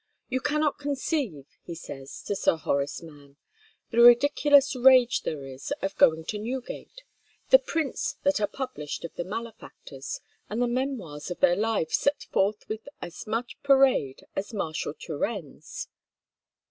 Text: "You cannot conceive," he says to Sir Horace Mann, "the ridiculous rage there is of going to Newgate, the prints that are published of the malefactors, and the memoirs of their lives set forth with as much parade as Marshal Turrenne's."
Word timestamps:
"You 0.29 0.41
cannot 0.41 0.79
conceive," 0.79 1.45
he 1.63 1.75
says 1.75 2.23
to 2.23 2.35
Sir 2.35 2.55
Horace 2.55 3.03
Mann, 3.03 3.37
"the 3.91 3.99
ridiculous 4.01 4.75
rage 4.75 5.21
there 5.21 5.45
is 5.45 5.71
of 5.79 5.95
going 5.95 6.25
to 6.25 6.39
Newgate, 6.39 7.03
the 7.51 7.59
prints 7.59 8.13
that 8.23 8.41
are 8.41 8.47
published 8.47 9.05
of 9.05 9.13
the 9.13 9.23
malefactors, 9.23 10.19
and 10.49 10.59
the 10.59 10.67
memoirs 10.67 11.29
of 11.29 11.39
their 11.39 11.55
lives 11.55 11.97
set 11.97 12.23
forth 12.31 12.67
with 12.67 12.87
as 12.99 13.27
much 13.27 13.61
parade 13.61 14.23
as 14.35 14.55
Marshal 14.55 14.95
Turrenne's." 14.95 15.87